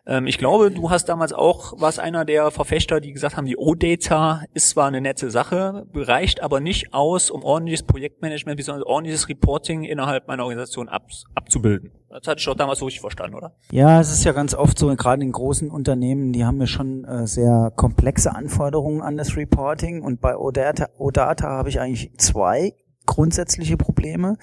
[0.06, 3.58] Ähm, ich glaube, du hast damals auch, warst einer der Verfechter, die gesagt haben, die
[3.58, 8.84] OData ist zwar eine nette Sache, reicht aber nicht aus, um ordentliches Projektmanagement bzw.
[8.84, 11.92] ordentliches Reporting innerhalb meiner Organisation ab, abzubilden.
[12.10, 13.56] Das hatte ich doch damals richtig verstanden, oder?
[13.72, 17.06] Ja, es ist ja ganz oft so, gerade in großen Unternehmen, die haben ja schon
[17.06, 22.74] äh, sehr komplexe Anforderungen an das Reporting und bei OData, OData habe ich eigentlich zwei
[23.06, 24.38] grundsätzliche Probleme.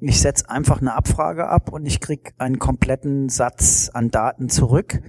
[0.00, 5.02] Ich setze einfach eine Abfrage ab und ich krieg einen kompletten Satz an Daten zurück,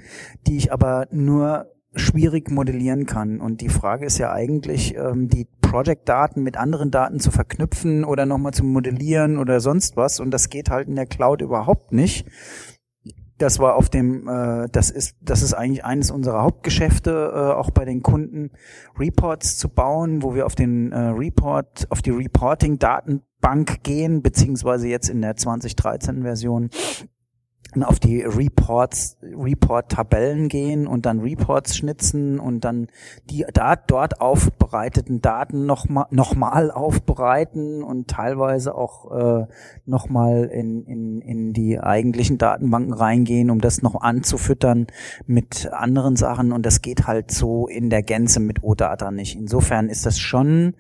[0.48, 3.41] die ich aber nur schwierig modellieren kann.
[3.41, 8.25] Und die Frage ist ja eigentlich, ähm, die Project-Daten mit anderen Daten zu verknüpfen oder
[8.25, 10.19] nochmal zu modellieren oder sonst was.
[10.19, 12.28] Und das geht halt in der Cloud überhaupt nicht.
[13.38, 17.71] Das war auf dem, äh, das ist, das ist eigentlich eines unserer Hauptgeschäfte, äh, auch
[17.71, 18.52] bei den Kunden,
[18.97, 25.10] Reports zu bauen, wo wir auf den äh, Report, auf die Reporting-Datenbank gehen, beziehungsweise jetzt
[25.10, 26.69] in der 2013-Version
[27.82, 32.88] auf die Reports, Report-Tabellen gehen und dann Reports schnitzen und dann
[33.30, 39.45] die da, dort aufbereiteten Daten nochmal noch mal aufbereiten und teilweise auch äh,
[39.86, 44.88] nochmal in, in, in die eigentlichen Datenbanken reingehen, um das noch anzufüttern
[45.28, 49.36] mit anderen Sachen und das geht halt so in der Gänze mit OData nicht.
[49.36, 50.74] Insofern ist das schon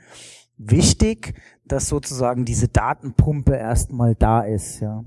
[0.57, 1.35] wichtig,
[1.71, 5.03] dass sozusagen diese Datenpumpe erstmal da ist, ja.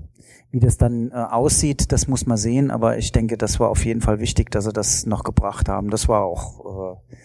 [0.51, 3.85] Wie das dann äh, aussieht, das muss man sehen, aber ich denke, das war auf
[3.85, 5.89] jeden Fall wichtig, dass sie das noch gebracht haben.
[5.89, 7.15] Das war auch, äh,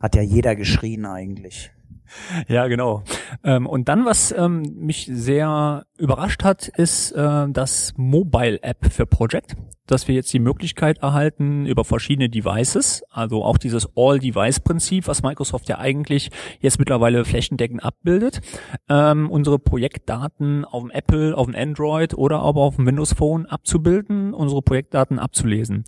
[0.00, 1.72] hat ja jeder geschrien eigentlich.
[2.48, 3.02] Ja, genau.
[3.44, 9.06] Ähm, und dann, was ähm, mich sehr überrascht hat, ist äh, das Mobile App für
[9.06, 9.56] Project
[9.88, 15.68] dass wir jetzt die Möglichkeit erhalten, über verschiedene Devices, also auch dieses All-Device-Prinzip, was Microsoft
[15.68, 18.40] ja eigentlich jetzt mittlerweile flächendeckend abbildet,
[18.88, 23.46] ähm, unsere Projektdaten auf dem Apple, auf dem Android oder aber auf dem Windows Phone
[23.46, 25.84] abzubilden, unsere Projektdaten abzulesen.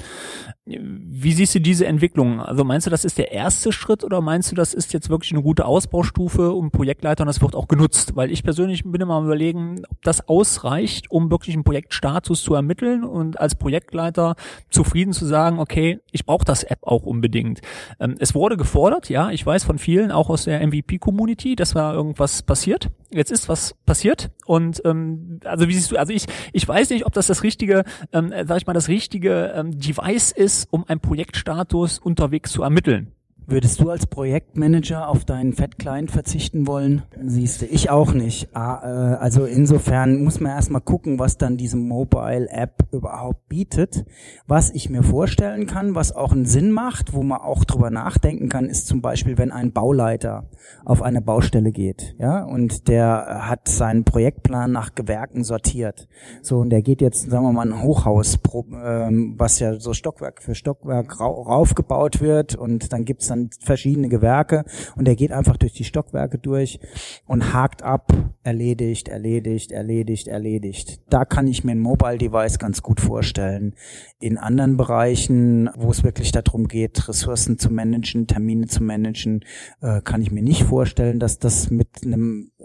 [0.65, 2.41] Wie siehst du diese Entwicklung?
[2.41, 5.33] Also meinst du, das ist der erste Schritt oder meinst du, das ist jetzt wirklich
[5.33, 8.17] eine gute Ausbaustufe Projektleiter und das wird auch genutzt?
[8.17, 12.55] Weil ich persönlich bin immer am überlegen, ob das ausreicht, um wirklich einen Projektstatus zu
[12.55, 14.37] ermitteln und als Projekt Projektleiter
[14.71, 17.61] zufrieden zu sagen, okay, ich brauche das App auch unbedingt.
[17.99, 21.93] Ähm, es wurde gefordert, ja, ich weiß von vielen, auch aus der MVP-Community, dass da
[21.93, 22.91] irgendwas passiert.
[23.11, 27.07] Jetzt ist was passiert und ähm, also wie siehst du, also ich ich weiß nicht,
[27.07, 31.01] ob das das richtige, ähm, sag ich mal, das richtige ähm, Device ist, um einen
[31.01, 33.13] Projektstatus unterwegs zu ermitteln.
[33.51, 37.03] Würdest du als Projektmanager auf deinen Fat-Client verzichten wollen?
[37.21, 38.49] Siehst du, ich auch nicht.
[38.55, 44.05] Ah, äh, also insofern muss man erstmal gucken, was dann diese Mobile-App überhaupt bietet.
[44.47, 48.49] Was ich mir vorstellen kann, was auch einen Sinn macht, wo man auch drüber nachdenken
[48.49, 50.49] kann, ist zum Beispiel, wenn ein Bauleiter
[50.85, 56.07] auf eine Baustelle geht, ja, und der hat seinen Projektplan nach Gewerken sortiert.
[56.41, 60.41] So, und der geht jetzt, sagen wir mal, ein Hochhaus, ähm, was ja so Stockwerk
[60.41, 64.65] für Stockwerk raufgebaut wird und dann gibt's dann dann verschiedene Gewerke
[64.97, 66.81] und er geht einfach durch die Stockwerke durch
[67.27, 71.01] und hakt ab, erledigt, erledigt, erledigt, erledigt.
[71.09, 73.75] Da kann ich mir ein Mobile Device ganz gut vorstellen.
[74.21, 79.45] In anderen Bereichen, wo es wirklich darum geht, Ressourcen zu managen, Termine zu managen,
[79.81, 82.65] äh, kann ich mir nicht vorstellen, dass das mit einem äh,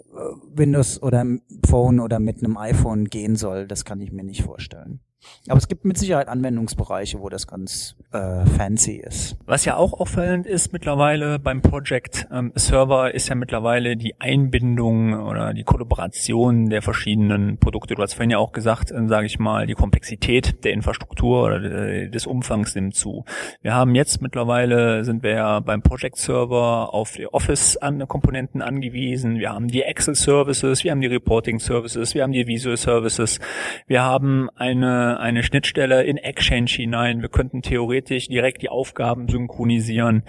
[0.56, 1.26] Windows oder
[1.66, 3.68] Phone oder mit einem iPhone gehen soll.
[3.68, 5.00] Das kann ich mir nicht vorstellen.
[5.48, 9.38] Aber es gibt mit Sicherheit Anwendungsbereiche, wo das ganz äh, fancy ist.
[9.46, 15.14] Was ja auch auffallend ist mittlerweile beim Project ähm, Server ist ja mittlerweile die Einbindung
[15.14, 17.94] oder die Kollaboration der verschiedenen Produkte.
[17.94, 21.60] Du hast vorhin ja auch gesagt, äh, sage ich mal, die Komplexität der Infrastruktur oder
[22.08, 23.24] des Umfangs nimmt zu.
[23.62, 29.38] Wir haben jetzt mittlerweile sind wir ja beim Project Server auf die Office-Komponenten angewiesen.
[29.38, 33.40] Wir haben die Excel Services, wir haben die Reporting Services, wir haben die Visual Services,
[33.88, 37.22] wir haben eine eine Schnittstelle in Exchange hinein.
[37.22, 40.24] Wir könnten theoretisch direkt die Aufgaben synchronisieren.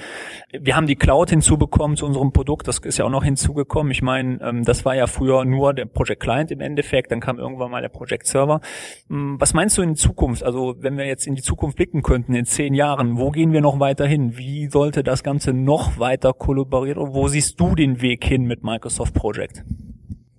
[0.52, 2.68] Wir haben die Cloud hinzubekommen zu unserem Produkt.
[2.68, 3.90] Das ist ja auch noch hinzugekommen.
[3.90, 7.10] Ich meine, ähm, das war ja früher nur der Project Client im Endeffekt.
[7.10, 8.60] Dann kam irgendwann mal der Project Server.
[9.08, 10.42] Hm, was meinst du in Zukunft?
[10.42, 13.60] Also wenn wir jetzt in die Zukunft blicken könnten, in zehn Jahren, wo gehen wir
[13.60, 14.36] noch weiter hin?
[14.36, 17.14] Wie sollte das Ganze noch weiter kollaborieren?
[17.14, 19.64] Wo siehst du den Weg hin mit Microsoft Project?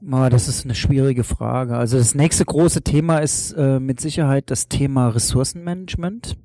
[0.09, 1.75] Oh, das ist eine schwierige Frage.
[1.75, 6.37] Also das nächste große Thema ist äh, mit Sicherheit das Thema Ressourcenmanagement.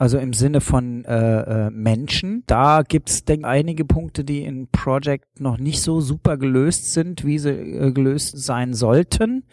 [0.00, 2.42] Also im Sinne von äh, äh, Menschen.
[2.48, 7.38] Da gibt's denke einige Punkte, die in Project noch nicht so super gelöst sind, wie
[7.38, 9.44] sie äh, gelöst sein sollten.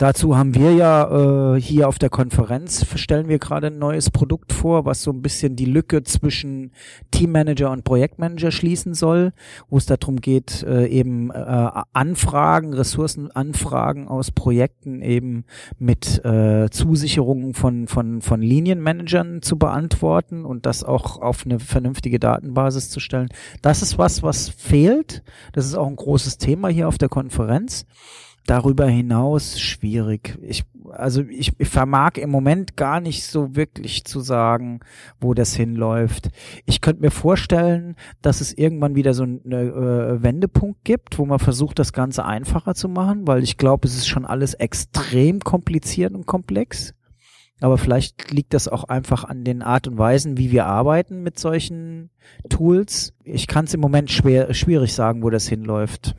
[0.00, 4.50] Dazu haben wir ja äh, hier auf der Konferenz stellen wir gerade ein neues Produkt
[4.50, 6.72] vor, was so ein bisschen die Lücke zwischen
[7.10, 9.34] Teammanager und Projektmanager schließen soll,
[9.68, 11.34] wo es darum geht, äh, eben äh,
[11.92, 15.44] Anfragen, Ressourcenanfragen aus Projekten eben
[15.78, 22.18] mit äh, Zusicherungen von, von, von Linienmanagern zu beantworten und das auch auf eine vernünftige
[22.18, 23.28] Datenbasis zu stellen.
[23.60, 25.22] Das ist was, was fehlt.
[25.52, 27.84] Das ist auch ein großes Thema hier auf der Konferenz
[28.46, 30.38] darüber hinaus schwierig.
[30.42, 34.80] Ich, also ich, ich vermag im Moment gar nicht so wirklich zu sagen,
[35.20, 36.30] wo das hinläuft.
[36.66, 41.38] Ich könnte mir vorstellen, dass es irgendwann wieder so einen äh, Wendepunkt gibt, wo man
[41.38, 46.14] versucht, das Ganze einfacher zu machen, weil ich glaube, es ist schon alles extrem kompliziert
[46.14, 46.94] und komplex.
[47.62, 51.38] Aber vielleicht liegt das auch einfach an den Art und Weisen, wie wir arbeiten mit
[51.38, 52.08] solchen
[52.48, 53.12] Tools.
[53.22, 56.16] Ich kann es im Moment schwer, schwierig sagen, wo das hinläuft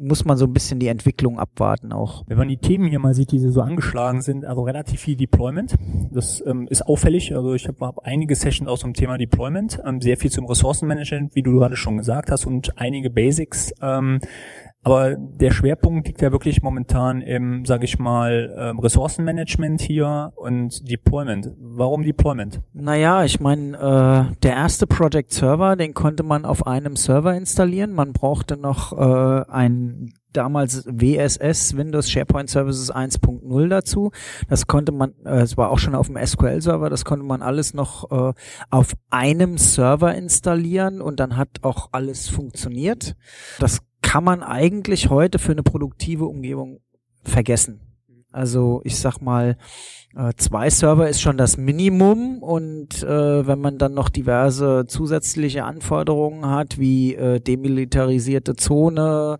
[0.00, 2.24] muss man so ein bisschen die Entwicklung abwarten auch.
[2.26, 5.76] Wenn man die Themen hier mal sieht, die so angeschlagen sind, also relativ viel Deployment.
[6.10, 7.34] Das ähm, ist auffällig.
[7.36, 11.34] Also ich habe hab einige Sessions aus dem Thema Deployment, ähm, sehr viel zum Ressourcenmanagement,
[11.34, 13.72] wie du gerade schon gesagt hast, und einige Basics.
[13.82, 14.20] Ähm,
[14.82, 20.90] aber der Schwerpunkt liegt ja wirklich momentan im, sage ich mal, ähm, Ressourcenmanagement hier und
[20.90, 21.50] Deployment.
[21.58, 22.62] Warum Deployment?
[22.72, 27.92] Naja, ich meine, äh, der erste Project Server, den konnte man auf einem Server installieren.
[27.92, 34.12] Man brauchte noch äh, ein damals WSS, Windows SharePoint Services 1.0 dazu.
[34.48, 37.74] Das konnte man, äh, es war auch schon auf dem SQL-Server, das konnte man alles
[37.74, 38.32] noch äh,
[38.70, 43.16] auf einem Server installieren und dann hat auch alles funktioniert.
[43.58, 46.80] Das kann man eigentlich heute für eine produktive Umgebung
[47.22, 47.89] vergessen.
[48.32, 49.56] Also ich sag mal,
[50.16, 55.62] äh, zwei Server ist schon das Minimum und äh, wenn man dann noch diverse zusätzliche
[55.62, 59.38] Anforderungen hat, wie äh, demilitarisierte Zone,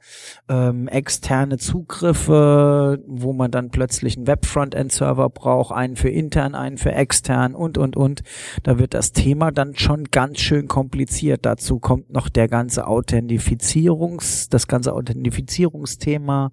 [0.49, 6.93] ähm, externe Zugriffe, wo man dann plötzlich einen Web-Frontend-Server braucht, einen für intern, einen für
[6.93, 8.23] extern und, und, und,
[8.63, 11.47] da wird das Thema dann schon ganz schön kompliziert.
[11.47, 16.53] Dazu kommt noch der ganze Authentifizierungs, das ganze Authentifizierungsthema,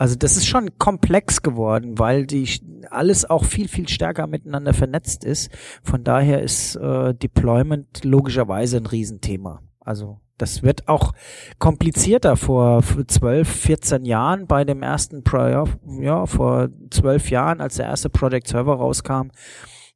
[0.00, 2.48] also das ist schon komplex geworden, weil die
[2.88, 5.50] alles auch viel, viel stärker miteinander vernetzt ist.
[5.82, 9.60] Von daher ist äh, Deployment logischerweise ein Riesenthema.
[9.78, 11.12] Also das wird auch
[11.58, 15.66] komplizierter vor 12, 14 Jahren bei dem ersten, Pro
[16.00, 19.28] ja, vor 12 Jahren, als der erste Project Server rauskam.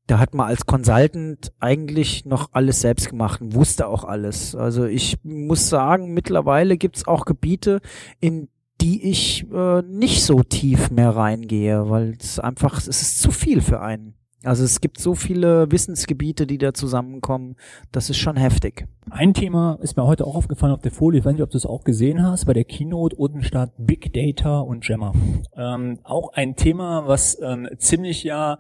[0.07, 4.55] Da hat man als Consultant eigentlich noch alles selbst gemacht und wusste auch alles.
[4.55, 7.81] Also ich muss sagen, mittlerweile gibt's auch Gebiete,
[8.21, 8.49] in
[8.85, 13.63] die ich äh, nicht so tief mehr reingehe, weil es einfach, es ist zu viel
[13.63, 14.13] für einen.
[14.43, 17.57] Also es gibt so viele Wissensgebiete, die da zusammenkommen,
[17.93, 18.87] das ist schon heftig.
[19.09, 21.57] Ein Thema ist mir heute auch aufgefallen auf der Folie, ich weiß nicht, ob du
[21.57, 25.15] es auch gesehen hast, bei der Keynote unten statt Big Data und Gemma.
[25.57, 28.59] Ähm, auch ein Thema, was ähm, ziemlich ja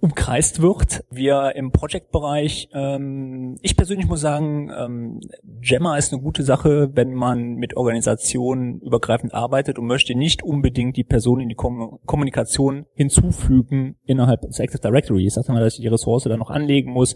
[0.00, 1.04] umkreist wird.
[1.10, 5.20] Wir im Project-Bereich, ähm, ich persönlich muss sagen, ähm,
[5.60, 10.96] Gemma ist eine gute Sache, wenn man mit Organisationen übergreifend arbeitet und möchte nicht unbedingt
[10.96, 15.26] die Person in die Kom Kommunikation hinzufügen innerhalb des Active Directory.
[15.26, 17.14] Ich sage mal, dass ich die Ressource dann noch anlegen muss,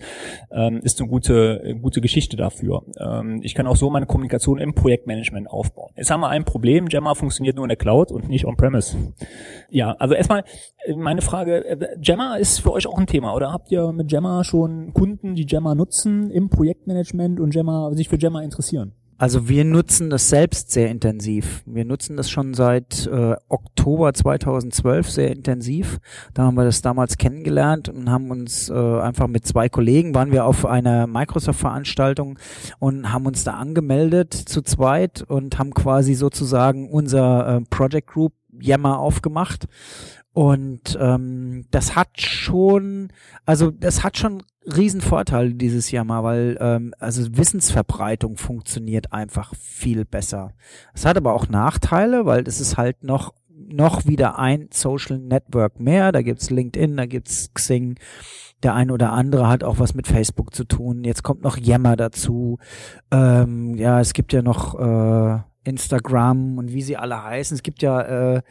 [0.50, 2.82] ähm, ist eine gute, gute Geschichte dafür.
[2.98, 5.92] Ähm, ich kann auch so meine Kommunikation im Projektmanagement aufbauen.
[5.96, 8.96] Jetzt haben wir ein Problem, Gemma funktioniert nur in der Cloud und nicht on-premise.
[9.68, 10.44] Ja, also erstmal
[10.84, 13.90] äh, meine Frage, äh, Gemma ist für für euch auch ein Thema oder habt ihr
[13.92, 18.92] mit Gemma schon Kunden, die Gemma nutzen im Projektmanagement und Gemma, sich für Gemma interessieren?
[19.18, 21.62] Also wir nutzen das selbst sehr intensiv.
[21.66, 25.98] Wir nutzen das schon seit äh, Oktober 2012 sehr intensiv.
[26.32, 30.32] Da haben wir das damals kennengelernt und haben uns äh, einfach mit zwei Kollegen, waren
[30.32, 32.38] wir auf einer Microsoft-Veranstaltung
[32.78, 38.32] und haben uns da angemeldet zu zweit und haben quasi sozusagen unser äh, Project Group
[38.58, 39.66] Yammer aufgemacht
[40.32, 43.08] und ähm, das hat schon,
[43.46, 49.54] also das hat schon riesen Vorteile dieses Jahr mal, weil ähm, also Wissensverbreitung funktioniert einfach
[49.56, 50.52] viel besser.
[50.94, 53.34] Es hat aber auch Nachteile, weil das ist halt noch
[53.72, 56.12] noch wieder ein Social Network mehr.
[56.12, 57.98] Da gibt's LinkedIn, da gibt's Xing.
[58.62, 61.04] Der ein oder andere hat auch was mit Facebook zu tun.
[61.04, 62.58] Jetzt kommt noch Yammer dazu.
[63.10, 67.54] Ähm, ja, es gibt ja noch äh, Instagram und wie sie alle heißen.
[67.54, 68.42] Es gibt ja äh,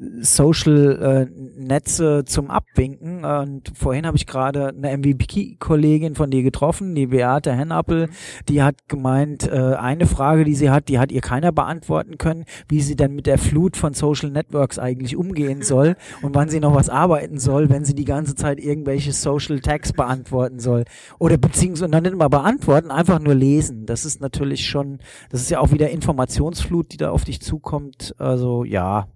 [0.00, 3.24] Social-Netze äh, zum Abwinken.
[3.24, 8.08] Und vorhin habe ich gerade eine MVP-Kollegin von dir getroffen, die Beate Hennappel,
[8.48, 12.46] die hat gemeint, äh, eine Frage, die sie hat, die hat ihr keiner beantworten können,
[12.68, 16.60] wie sie denn mit der Flut von Social Networks eigentlich umgehen soll und wann sie
[16.60, 20.84] noch was arbeiten soll, wenn sie die ganze Zeit irgendwelche Social Tags beantworten soll.
[21.18, 23.84] Oder beziehungsweise dann nicht mal beantworten, einfach nur lesen.
[23.84, 28.14] Das ist natürlich schon, das ist ja auch wieder Informationsflut, die da auf dich zukommt.
[28.18, 29.06] Also ja,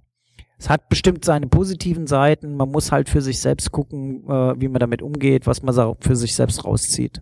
[0.64, 2.56] es hat bestimmt seine positiven Seiten.
[2.56, 6.16] Man muss halt für sich selbst gucken, äh, wie man damit umgeht, was man für
[6.16, 7.20] sich selbst rauszieht.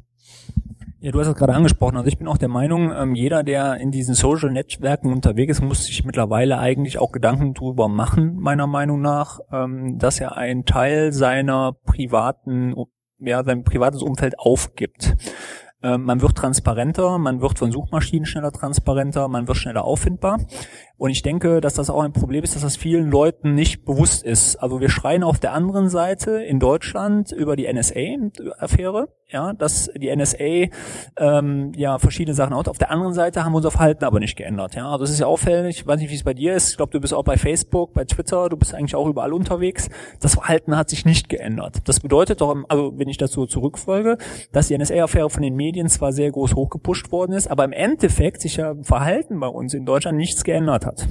[1.00, 1.96] Ja, du hast es gerade angesprochen.
[1.96, 5.64] Also ich bin auch der Meinung, ähm, jeder, der in diesen Social Netzwerken unterwegs ist,
[5.64, 10.64] muss sich mittlerweile eigentlich auch Gedanken drüber machen, meiner Meinung nach, ähm, dass er einen
[10.64, 12.76] Teil seiner privaten,
[13.18, 15.16] ja, sein privates Umfeld aufgibt.
[15.82, 20.38] Ähm, man wird transparenter, man wird von Suchmaschinen schneller transparenter, man wird schneller auffindbar.
[21.02, 24.22] Und ich denke, dass das auch ein Problem ist, dass das vielen Leuten nicht bewusst
[24.22, 24.56] ist.
[24.56, 30.14] Also wir schreien auf der anderen Seite in Deutschland über die NSA-Affäre, ja, dass die
[30.14, 30.68] NSA
[31.16, 32.68] ähm, ja verschiedene Sachen out.
[32.68, 34.76] Auf der anderen Seite haben wir unser Verhalten aber nicht geändert.
[34.76, 35.80] Ja, also es ist ja auffällig.
[35.80, 36.70] Ich weiß nicht, wie es bei dir ist.
[36.70, 38.48] Ich glaube, du bist auch bei Facebook, bei Twitter.
[38.48, 39.88] Du bist eigentlich auch überall unterwegs.
[40.20, 41.78] Das Verhalten hat sich nicht geändert.
[41.86, 44.18] Das bedeutet doch, also wenn ich dazu zurückfolge,
[44.52, 48.42] dass die NSA-Affäre von den Medien zwar sehr groß hochgepusht worden ist, aber im Endeffekt
[48.42, 51.08] sich ja Verhalten bei uns in Deutschland nichts geändert hat hat.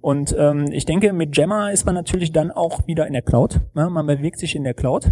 [0.00, 3.60] Und ähm, ich denke, mit Gemma ist man natürlich dann auch wieder in der Cloud.
[3.74, 5.10] Ja, man bewegt sich in der Cloud.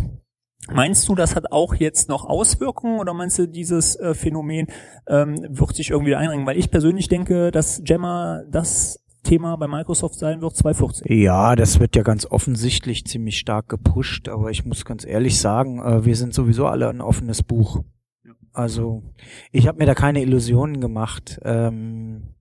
[0.72, 4.66] Meinst du, das hat auch jetzt noch Auswirkungen oder meinst du, dieses äh, Phänomen
[5.08, 6.46] ähm, wird sich irgendwie einringen?
[6.46, 11.20] Weil ich persönlich denke, dass Gemma das Thema bei Microsoft sein wird 2014.
[11.20, 15.80] Ja, das wird ja ganz offensichtlich ziemlich stark gepusht, aber ich muss ganz ehrlich sagen,
[15.80, 17.82] äh, wir sind sowieso alle ein offenes Buch.
[18.52, 19.02] Also
[19.52, 21.40] ich habe mir da keine Illusionen gemacht.
[21.44, 22.34] Ähm,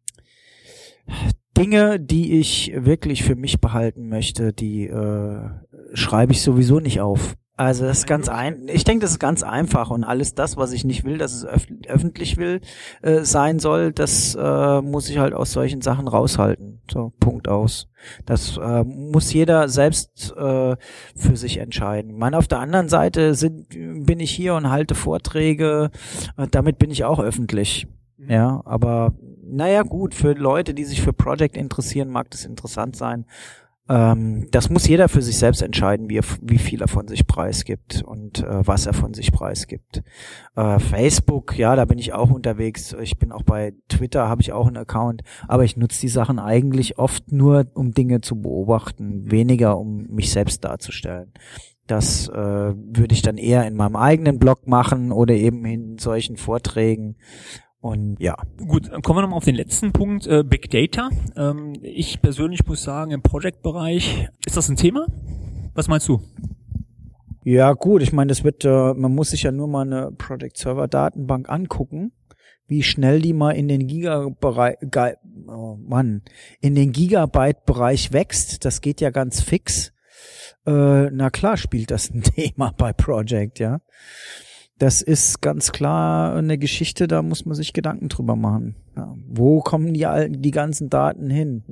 [1.59, 5.49] Dinge, die ich wirklich für mich behalten möchte, die äh,
[5.93, 7.35] schreibe ich sowieso nicht auf.
[7.57, 10.71] Also das ist ganz ein, ich denke, das ist ganz einfach und alles das, was
[10.71, 12.61] ich nicht will, dass es öf öffentlich will
[13.01, 16.79] äh, sein soll, das äh, muss ich halt aus solchen Sachen raushalten.
[16.89, 17.89] So Punkt aus.
[18.25, 20.77] Das äh, muss jeder selbst äh,
[21.17, 22.11] für sich entscheiden.
[22.11, 25.91] Ich meine, auf der anderen Seite sind, bin ich hier und halte Vorträge,
[26.37, 27.87] äh, damit bin ich auch öffentlich.
[28.15, 28.31] Mhm.
[28.31, 29.13] Ja, aber
[29.51, 33.25] naja, gut, für Leute, die sich für Project interessieren, mag das interessant sein.
[33.89, 38.03] Ähm, das muss jeder für sich selbst entscheiden, wie, wie viel er von sich preisgibt
[38.03, 40.03] und äh, was er von sich preisgibt.
[40.55, 42.95] Äh, Facebook, ja, da bin ich auch unterwegs.
[43.01, 46.37] Ich bin auch bei Twitter, habe ich auch einen Account, aber ich nutze die Sachen
[46.37, 51.33] eigentlich oft nur, um Dinge zu beobachten, weniger um mich selbst darzustellen.
[51.87, 56.37] Das äh, würde ich dann eher in meinem eigenen Blog machen oder eben in solchen
[56.37, 57.15] Vorträgen
[57.81, 58.35] und ja.
[58.57, 61.09] Gut, kommen wir nochmal auf den letzten Punkt, äh, Big Data.
[61.37, 65.07] Ähm, ich persönlich muss sagen, im Project-Bereich, ist das ein Thema?
[65.73, 66.21] Was meinst du?
[67.43, 70.57] Ja, gut, ich meine, das wird, äh, man muss sich ja nur mal eine Project
[70.57, 72.11] Server Datenbank angucken,
[72.67, 74.75] wie schnell die mal in den Gigabereich,
[75.47, 76.21] oh Mann,
[76.59, 78.65] in den Gigabyte-Bereich wächst.
[78.65, 79.93] Das geht ja ganz fix.
[80.65, 83.79] Äh, na klar spielt das ein Thema bei Project, ja.
[84.79, 88.75] Das ist ganz klar eine Geschichte, da muss man sich Gedanken drüber machen.
[88.95, 91.65] Ja, wo kommen die, die ganzen Daten hin?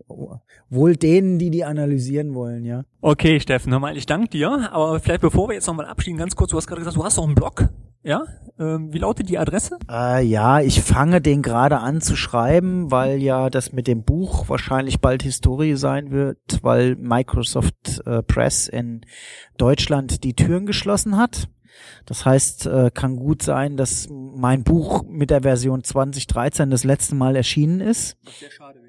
[0.70, 2.84] Wohl denen, die die analysieren wollen, ja.
[3.00, 4.70] Okay, Steffen, nochmal, ich danke dir.
[4.74, 7.18] Aber vielleicht bevor wir jetzt nochmal abschieden, ganz kurz, du hast gerade gesagt, du hast
[7.18, 7.70] auch einen Blog.
[8.04, 8.24] Ja?
[8.60, 9.78] Ähm, wie lautet die Adresse?
[9.90, 14.50] Äh, ja, ich fange den gerade an zu schreiben, weil ja das mit dem Buch
[14.50, 19.06] wahrscheinlich bald Historie sein wird, weil Microsoft äh, Press in
[19.58, 21.50] Deutschland die Türen geschlossen hat.
[22.06, 27.16] Das heißt, äh, kann gut sein, dass mein Buch mit der Version 2013 das letzte
[27.16, 28.18] Mal erschienen ist.
[28.24, 28.87] Was sehr schade wäre.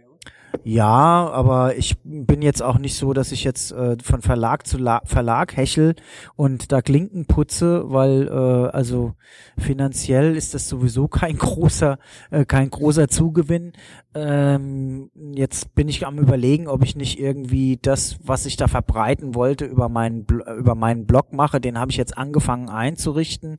[0.65, 4.79] Ja, aber ich bin jetzt auch nicht so, dass ich jetzt äh, von Verlag zu
[4.79, 5.95] La Verlag hechel
[6.37, 9.15] und da Klinken putze, weil äh, also
[9.57, 11.99] finanziell ist das sowieso kein großer
[12.31, 13.73] äh, kein großer Zugewinn.
[14.15, 19.35] Ähm, jetzt bin ich am überlegen, ob ich nicht irgendwie das, was ich da verbreiten
[19.35, 20.27] wollte, über meinen
[20.59, 21.61] über meinen Blog mache.
[21.61, 23.59] Den habe ich jetzt angefangen einzurichten.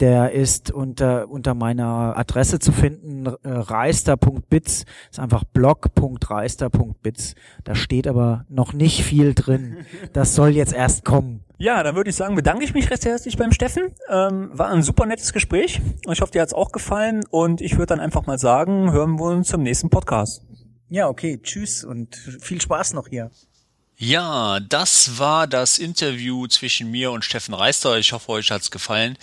[0.00, 7.34] Der ist unter, unter meiner Adresse zu finden, äh, reister.bits, ist einfach blog.reister.bits.
[7.64, 9.86] Da steht aber noch nicht viel drin.
[10.12, 11.44] Das soll jetzt erst kommen.
[11.58, 13.94] Ja, dann würde ich sagen, bedanke ich mich recht herzlich beim Steffen.
[14.08, 15.80] Ähm, war ein super nettes Gespräch.
[16.10, 17.22] Ich hoffe, dir hat's auch gefallen.
[17.30, 20.42] Und ich würde dann einfach mal sagen, hören wir uns zum nächsten Podcast.
[20.88, 21.38] Ja, okay.
[21.42, 23.30] Tschüss und viel Spaß noch hier.
[23.96, 27.98] Ja, das war das Interview zwischen mir und Steffen Reister.
[27.98, 29.18] Ich hoffe, euch hat's gefallen.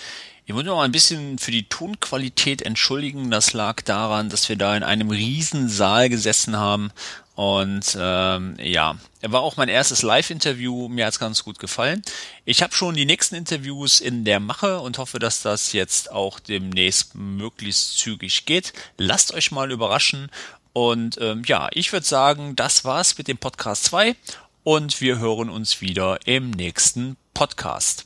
[0.47, 3.29] Ich muss mich mal ein bisschen für die Tonqualität entschuldigen.
[3.29, 6.93] Das lag daran, dass wir da in einem riesen Saal gesessen haben.
[7.35, 10.87] Und ähm, ja, er war auch mein erstes Live-Interview.
[10.87, 12.01] Mir hat's ganz gut gefallen.
[12.45, 16.39] Ich habe schon die nächsten Interviews in der Mache und hoffe, dass das jetzt auch
[16.39, 18.71] demnächst möglichst zügig geht.
[18.97, 20.31] Lasst euch mal überraschen.
[20.71, 24.15] Und ähm, ja, ich würde sagen, das war's mit dem Podcast 2
[24.63, 28.05] und wir hören uns wieder im nächsten Podcast.